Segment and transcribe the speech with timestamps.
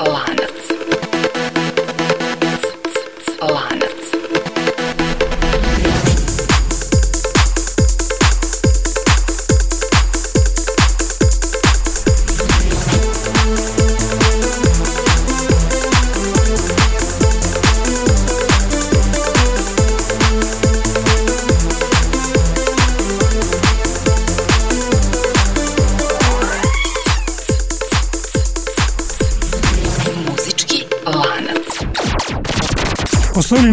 [0.00, 0.47] Lanac.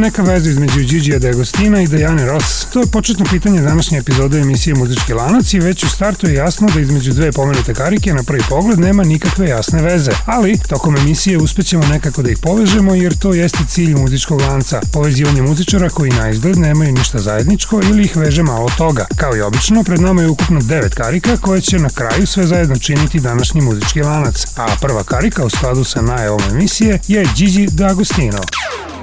[0.06, 2.66] Neka veza između Gigi D'Agostina i Diane Ross?
[2.74, 6.68] To je početno pitanje današnje epizode emisije Muzički lanac i već u startu je jasno
[6.74, 10.12] da između dve pomenute karike na prvi pogled nema nikakve jasne veze.
[10.26, 14.82] Ali, tokom emisije uspećemo nekako da ih povežemo jer to jeste cilj muzičkog lanca.
[14.94, 19.06] Povezivanje muzičara koji na izgled nemaju ništa zajedničko ili ih veže malo toga.
[19.16, 22.76] Kao i obično, pred nama je ukupno devet karika koje će na kraju sve zajedno
[22.76, 24.46] činiti današnji muzički lanac.
[24.58, 28.42] A prva karika u skladu sa najavom emisije je Gigi D'Agostino.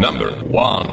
[0.02, 0.88] Number one.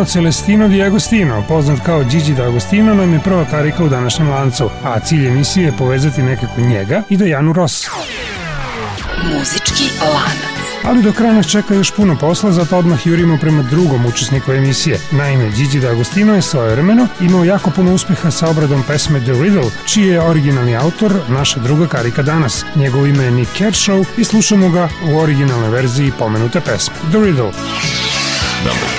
[0.00, 4.70] Gino Celestino di Agostino, poznat kao Gigi D'Agostino, nam je prva karika u današnjem lancu,
[4.84, 7.88] a cilj emisije je povezati nekako njega i Dejanu Ross.
[9.24, 10.64] Muzički lanac.
[10.84, 14.98] Ali do kraja nas čeka još puno posla, zato odmah jurimo prema drugom učesniku emisije.
[15.10, 19.70] Naime, Gigi D'Agostino je svoje vremeno imao jako puno uspeha sa obradom pesme The Riddle,
[19.86, 22.64] čiji je originalni autor naša druga karika danas.
[22.76, 26.94] Njegovo ime je Nick Kershaw i slušamo ga u originalnoj verziji pomenute pesme.
[27.10, 27.50] The Riddle.
[28.64, 28.89] Number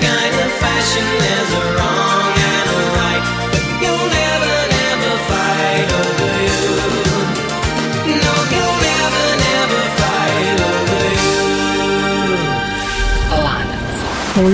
[0.00, 1.37] kind of fashion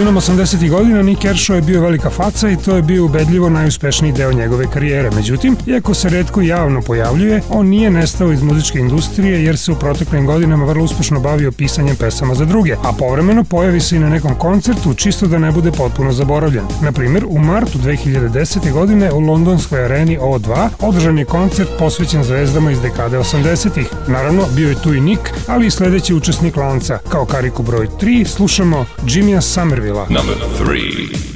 [0.04, 0.70] Sredinom 80.
[0.70, 4.66] godina Nick Kershaw je bio velika faca i to je bio ubedljivo najuspešniji deo njegove
[4.70, 5.11] karijere.
[5.11, 9.75] Međutim, iako se redko javno pojavljuje, on nije nestao iz muzičke industrije jer se u
[9.75, 14.08] proteklim godinama vrlo uspešno bavio pisanjem pesama za druge, a povremeno pojavi se i na
[14.08, 16.64] nekom koncertu čisto da ne bude potpuno zaboravljen.
[16.82, 18.73] Naprimer, u martu 2010.
[18.73, 23.87] godine u londonskoj areni O2 održan je koncert posvećen zvezdama iz dekade 80-ih.
[24.08, 26.99] Naravno, bio je tu i Nick, ali i sledeći učesnik lanca.
[27.08, 31.34] Kao kariku broj 3 slušamo Jimmya Somerville Number three.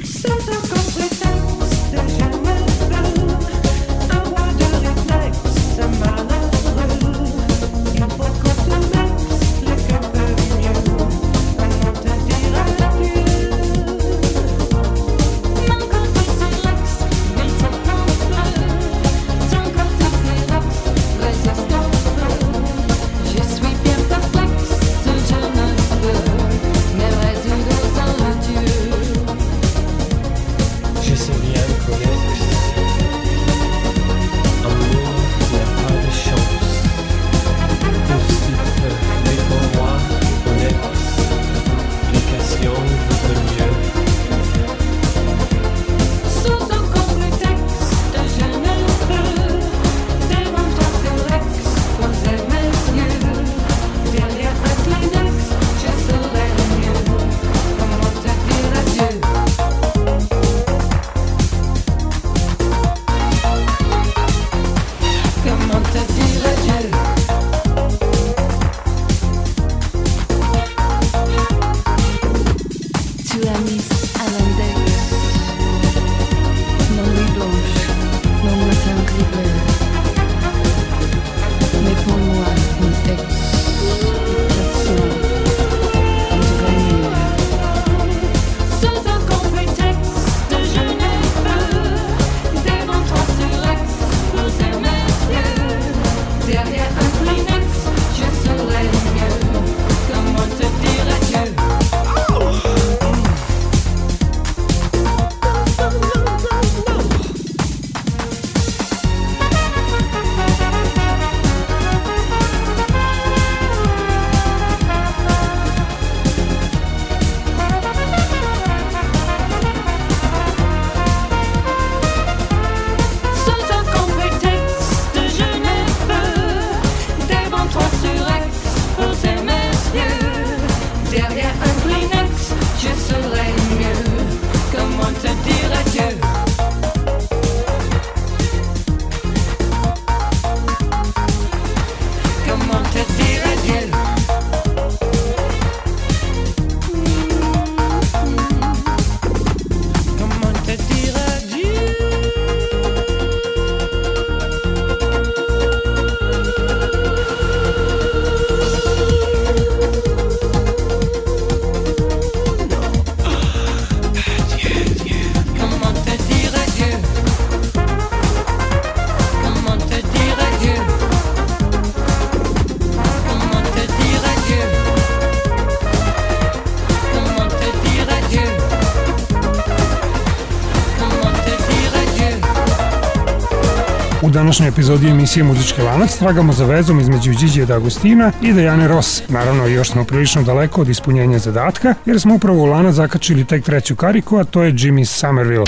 [184.49, 189.21] Današnjoj epizodi emisije Muzički lanac tragamo za vezom između Điđe D'Agostina i Dejane Ross.
[189.27, 193.65] Naravno, još smo prilično daleko od ispunjenja zadatka, jer smo upravo u lanac zakačili tek
[193.65, 195.65] treću kariku, a to je Jimmy Somerville.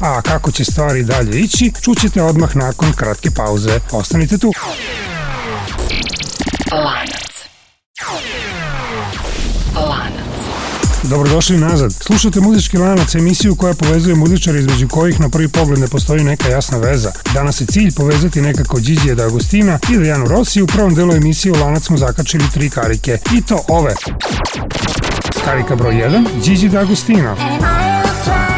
[0.00, 3.80] A kako će stvari dalje ići, čućete odmah nakon kratke pauze.
[3.92, 4.52] Ostanite tu.
[6.72, 7.17] Lanac.
[11.08, 11.92] Dobrodošli nazad.
[11.92, 16.48] Slušate Muzički lanac, emisiju koja povezuje muzičare između kojih na prvi pogled ne postoji neka
[16.48, 17.12] jasna veza.
[17.34, 20.62] Danas je cilj povezati nekako Điđije D'Agostina i Dejanu Rossi.
[20.62, 23.18] U prvom delu emisije u lanac smo zakačili tri karike.
[23.34, 23.94] I to ove.
[25.44, 27.34] Karika broj 1, Điđi D'Agostina.
[27.38, 28.57] And I'll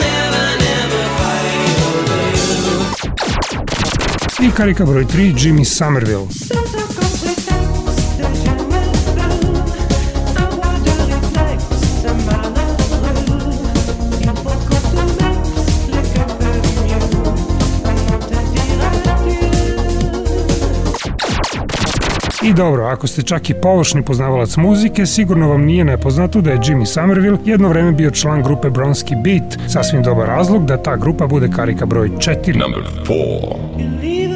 [0.00, 1.78] never, never fight
[4.38, 4.48] away.
[4.48, 6.67] I karika broj 3, Jimmy Somerville.
[22.48, 26.58] I dobro, ako ste čak i površni poznavalac muzike, sigurno vam nije nepoznato da je
[26.58, 31.26] Jimmy Somerville jedno vreme bio član grupe Bronski Beat, sasvim dobar razlog da ta grupa
[31.26, 32.58] bude karika broj 4.
[32.58, 34.27] Number 4.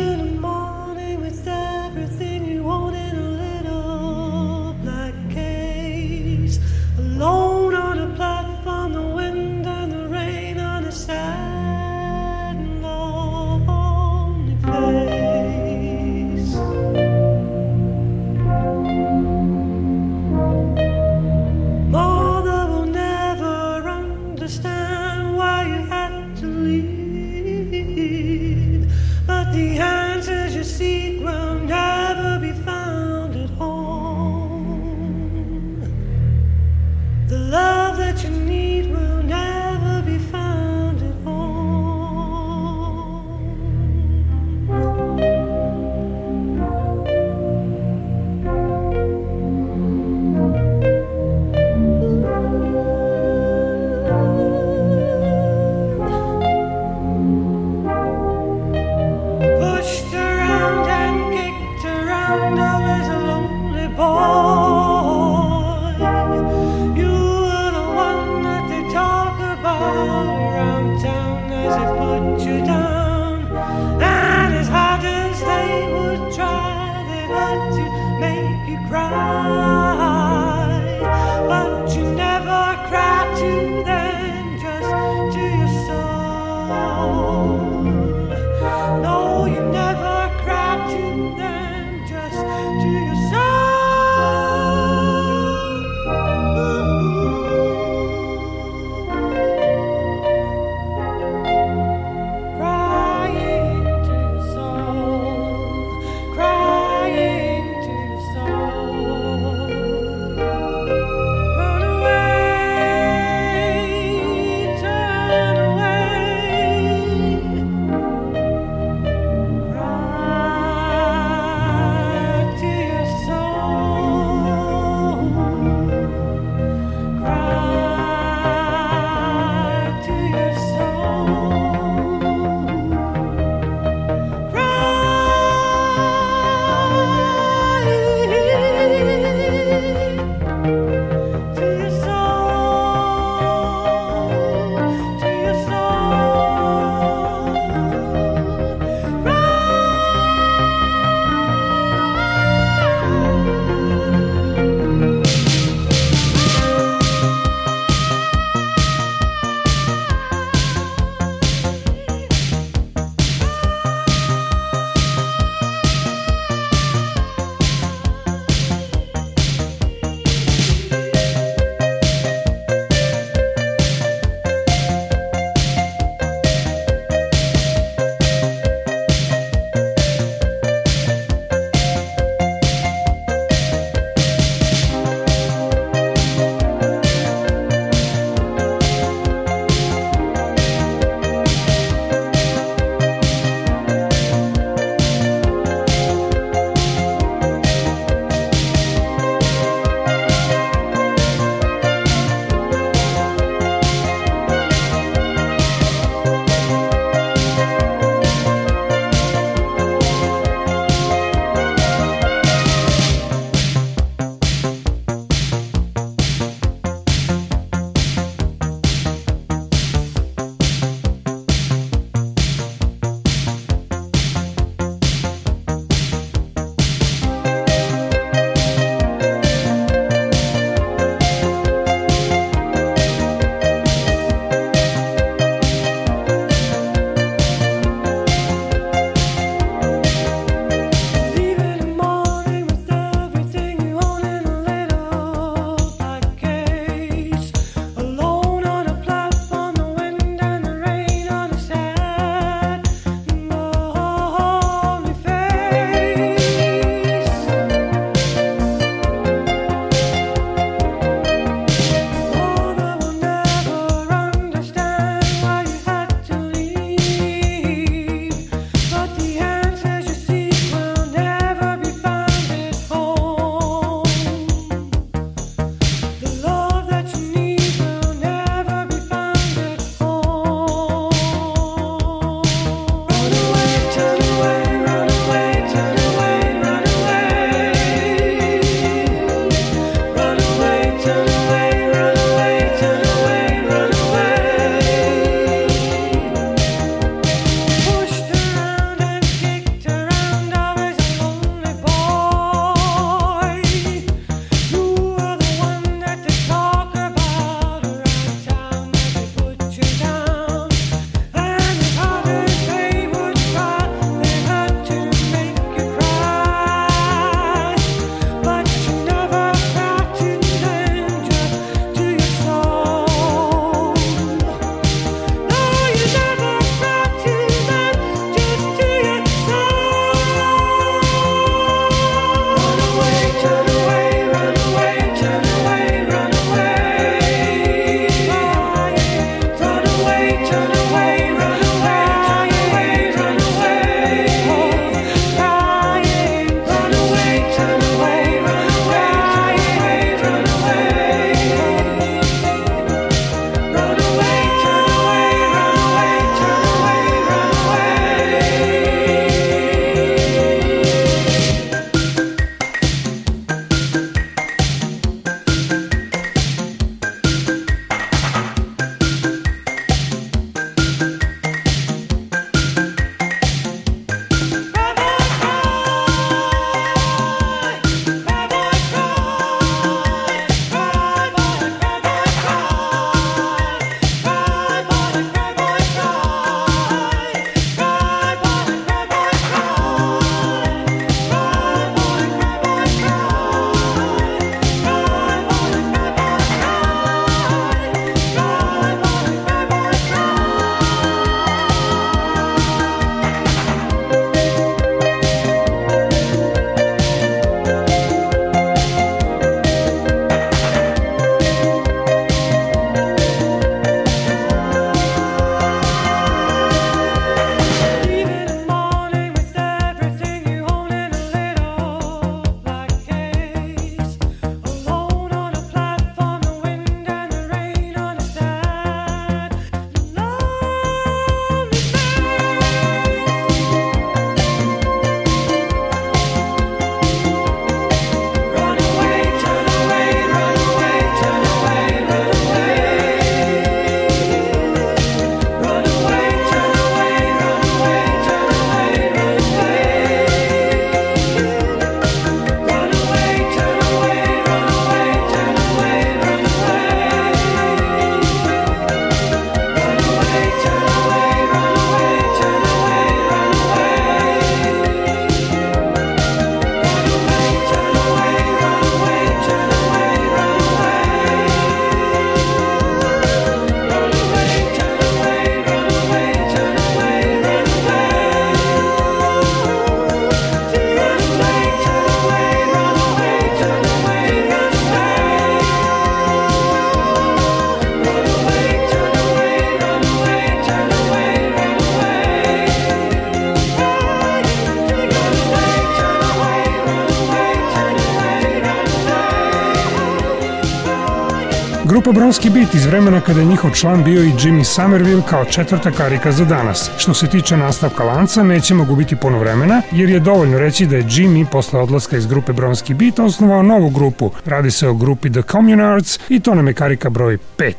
[502.02, 505.90] Grupa Bronski Beat iz vremena kada je njihov član bio i Jimmy Somerville kao četvrta
[505.90, 506.90] karika za danas.
[506.98, 511.02] Što se tiče nastavka lanca, nećemo gubiti puno vremena, jer je dovoljno reći da je
[511.02, 514.30] Jimmy posle odlaska iz grupe Bronski Beat osnovao novu grupu.
[514.44, 517.72] Radi se o grupi The Communards i to nam je karika broj 5.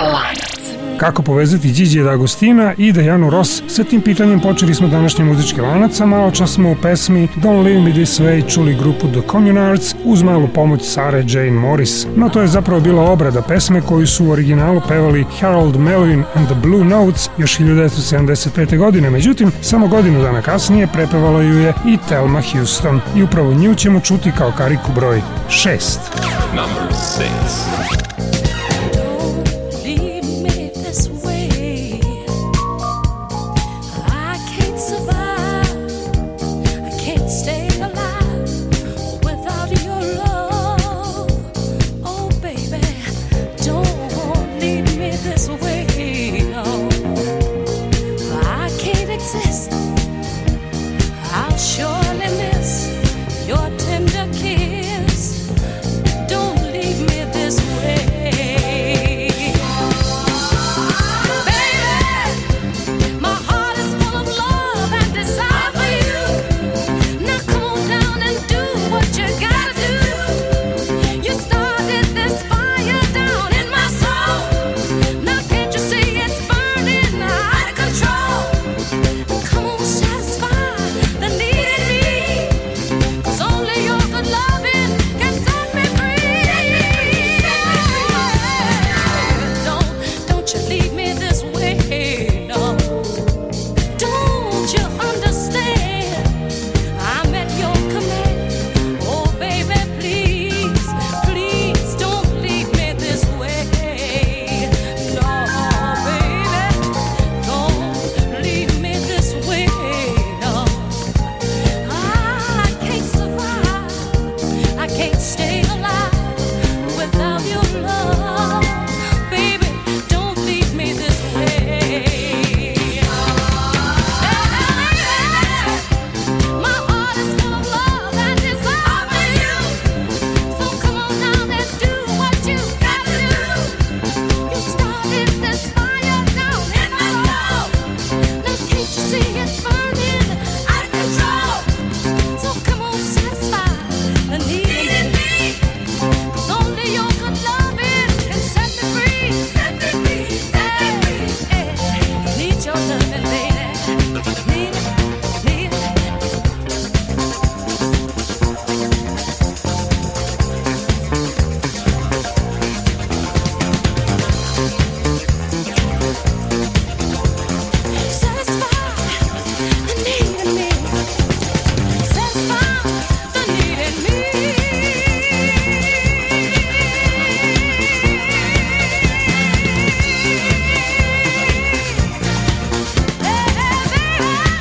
[0.00, 0.60] Lanac.
[1.00, 3.62] Kako povezati Điđe D'Agostina i Dejanu Ross?
[3.68, 7.80] Sa tim pitanjem počeli smo današnje muzičke lanaca, malo čas smo u pesmi Don't Leave
[7.80, 12.06] Me This Way čuli grupu The Communards uz malu pomoć Sare Jane Morris.
[12.16, 16.46] No to je zapravo bila obrada pesme koju su u originalu pevali Harold Melvin and
[16.46, 18.78] the Blue Notes još 1975.
[18.78, 23.74] godine, međutim samo godinu dana kasnije prepevala ju je i Thelma Houston i upravo nju
[23.74, 25.98] ćemo čuti kao kariku broj 6.
[26.54, 28.19] Number 6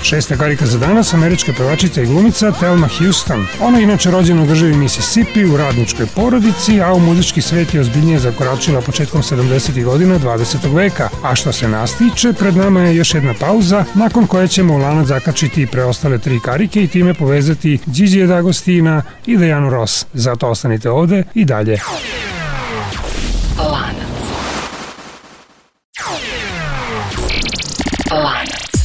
[0.09, 3.45] Šesta karika za danas, američka pevačica i glumica Thelma Houston.
[3.61, 7.81] Ona je inače rođena u državi Mississippi u radničkoj porodici, a u muzički svet je
[7.81, 9.83] ozbiljnije zakoračila početkom 70.
[9.83, 10.75] godina 20.
[10.75, 11.09] veka.
[11.23, 14.77] A što se nas tiče, pred nama je još jedna pauza, nakon koje ćemo u
[14.77, 20.05] lanac zakačiti preostale tri karike i time povezati Gigi D'Agostina i Dejanu Ross.
[20.13, 21.79] Zato ostanite ovde i dalje.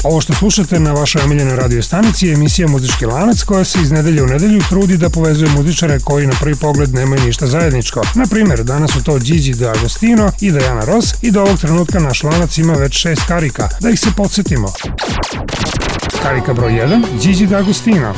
[0.04, 3.90] Ovo što slušate na vašoj omiljenoj radio stanici je emisija Muzički lanac koja se iz
[3.90, 8.02] nedelje u nedelju trudi da povezuje muzičare koji na prvi pogled nemaju ništa zajedničko.
[8.14, 12.22] Na primjer, danas su to Gigi D'Agostino i Diana Ross i do ovog trenutka naš
[12.22, 13.68] lanac ima već šest karika.
[13.80, 14.72] Da ih se podsjetimo.
[16.22, 18.12] Karika broj 1, Gigi D'Agostino.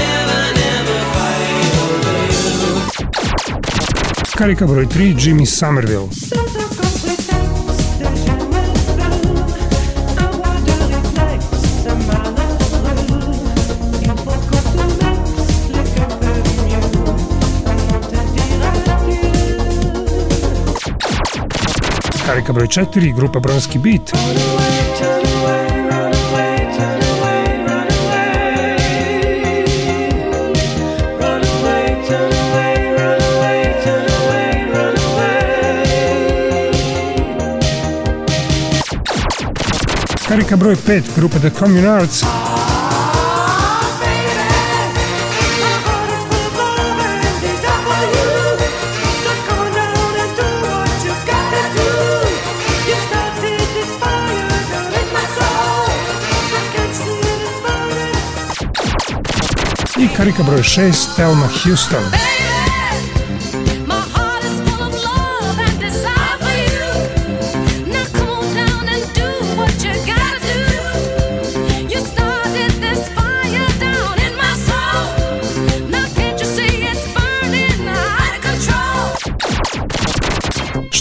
[0.00, 2.72] Never, never fight over you.
[4.36, 6.41] Karika broj 3, Jimmy Somerville.
[22.32, 24.12] Karika broj 4, grupa Bronski Beat.
[40.28, 42.24] Karika broj 5, grupa The Communards.
[60.22, 62.04] Karika broj 6, Thelma Houston.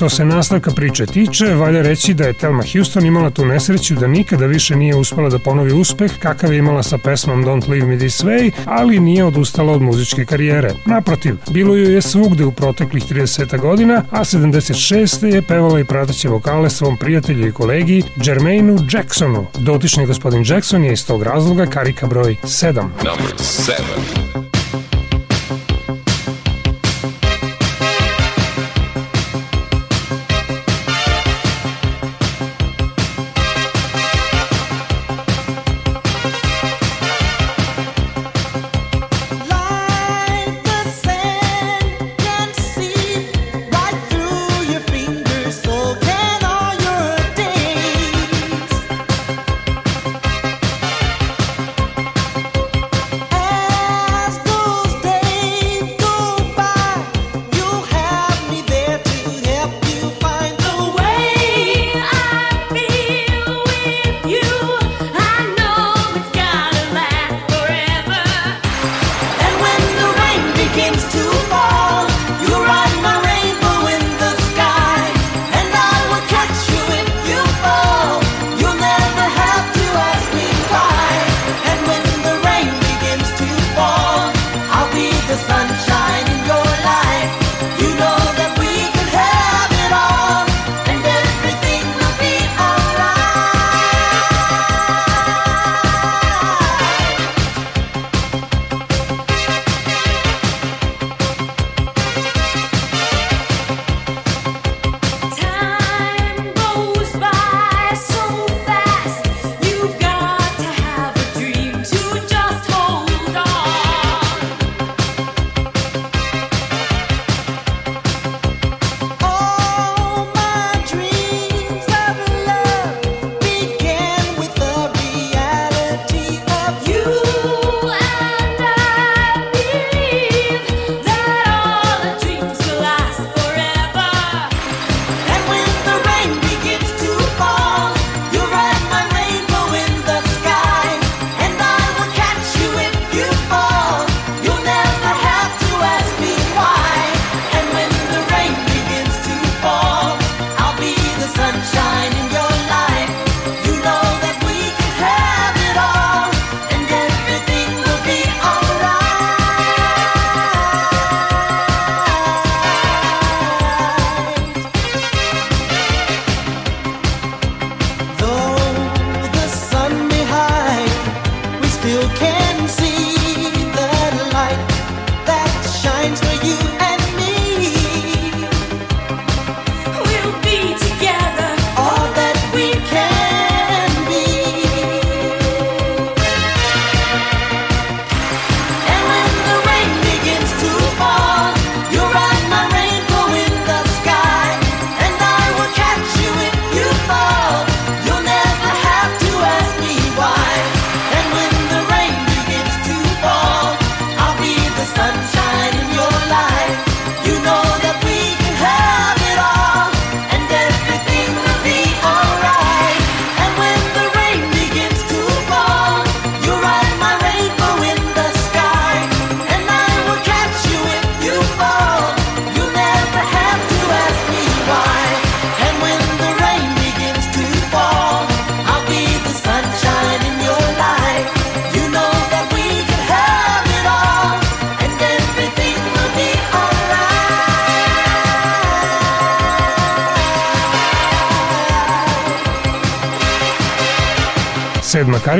[0.02, 4.08] što se nastavka priče tiče, valja reći da je Thelma Houston imala tu nesreću da
[4.08, 7.98] nikada više nije uspela da ponovi uspeh kakav je imala sa pesmom Don't Leave Me
[7.98, 10.74] This Way, ali nije odustala od muzičke karijere.
[10.86, 15.26] Naprotiv, bilo ju je svugde u proteklih 30 godina, a 76.
[15.26, 19.48] je pevala i prateće vokale svom prijatelju i kolegi Jermaineu Jacksonu.
[19.60, 22.74] Dotični gospodin Jackson je iz tog razloga karika broj 7.
[22.76, 24.51] Number 7.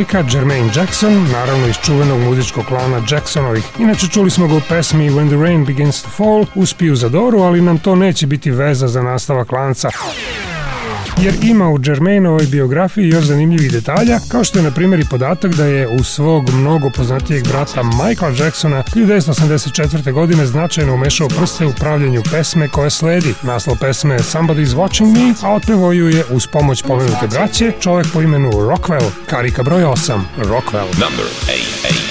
[0.02, 3.64] devojka Jermaine Jackson, naravno iz čuvenog muzičkog klana Jacksonovih.
[3.80, 7.40] Inače čuli smo ga u pesmi When the Rain Begins to Fall, uspiju za Doru,
[7.40, 9.90] ali nam to neće biti veza za nastavak lanca
[11.18, 15.54] jer ima u Džermejnovoj biografiji još zanimljivih detalja, kao što je na primjer i podatak
[15.56, 20.12] da je u svog mnogo poznatijeg brata Michael Jacksona 1984.
[20.12, 23.34] godine značajno umešao prste u pravljenju pesme koje sledi.
[23.44, 28.08] Naslov pesme je Somebody's Watching Me, a otpevo ju je uz pomoć pomenute braće čovjek
[28.14, 30.88] po imenu Rockwell, karika broj 8, Rockwell.
[31.00, 32.11] Number 8, 8.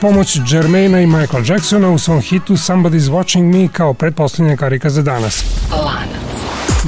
[0.00, 5.02] pomoć Jermaina i Michael Jacksona u svom hitu Somebody's Watching Me kao pretpostavljena karika za
[5.02, 5.59] danas.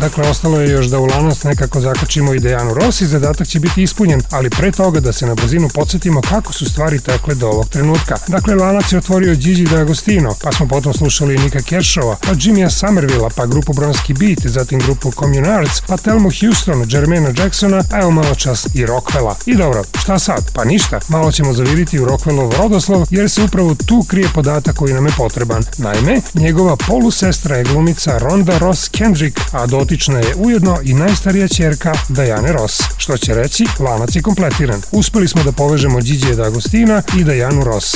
[0.03, 3.61] Dakle, ostalo je još da u lanac nekako zakačimo i Dejanu Ross i zadatak će
[3.61, 7.49] biti ispunjen, ali pre toga da se na brzinu podsjetimo kako su stvari tekle do
[7.49, 8.17] ovog trenutka.
[8.29, 13.31] Dakle, lanac je otvorio Gigi D'Agostino, pa smo potom slušali Nika Kershova, pa Jimmya Somervilla,
[13.37, 18.35] pa grupu Bronski Beat, zatim grupu Communards, pa Telmu Houston, Jermaina Jacksona, a evo malo
[18.35, 19.35] čas i Rockwella.
[19.47, 20.53] I dobro, šta sad?
[20.53, 24.95] Pa ništa, malo ćemo zaviriti u Rockwellov rodoslov, jer se upravo tu krije podatak koji
[24.95, 25.65] nam je potreban.
[25.79, 31.93] Naime, njegova polusestra je glumica Ronda Ross Kendrick, a dotična je ujedno i najstarija ćerka
[32.09, 32.83] Dajane Ross.
[32.99, 34.83] Što će reći, lanac je kompletiran.
[34.93, 37.95] Uspeli smo da povežemo Gigi D'Agostina i Dajanu Ross.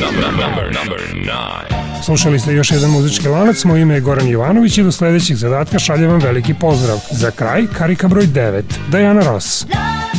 [0.00, 1.00] Number, number, number
[1.98, 2.04] 9.
[2.04, 5.78] Slušali ste još jedan muzički lanac, moje ime je Goran Jovanović i do sledećeg zadatka
[5.78, 6.98] šaljem vam veliki pozdrav.
[7.10, 9.64] Za kraj, karika broj 9, Dajana Ross.
[9.64, 10.09] Love